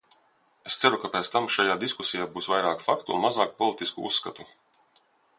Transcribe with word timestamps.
Es 0.69 0.77
ceru, 0.83 0.97
ka 1.01 1.09
pēc 1.15 1.27
tam 1.33 1.49
šajā 1.55 1.75
diskusijā 1.83 2.25
būs 2.37 2.47
vairāk 2.53 2.81
faktu 2.85 3.13
un 3.17 3.21
mazāk 3.27 3.53
politisku 3.61 4.07
uzskatu. 4.11 4.47